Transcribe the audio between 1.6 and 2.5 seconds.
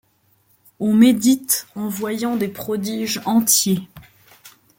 en voyant des